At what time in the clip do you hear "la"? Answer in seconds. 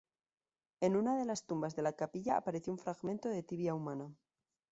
1.17-1.25, 1.83-1.93